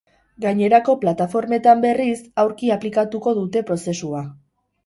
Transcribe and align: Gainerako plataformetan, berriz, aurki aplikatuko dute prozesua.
Gainerako 0.45 0.95
plataformetan, 1.03 1.83
berriz, 1.85 2.17
aurki 2.45 2.75
aplikatuko 2.79 3.35
dute 3.43 3.67
prozesua. 3.69 4.27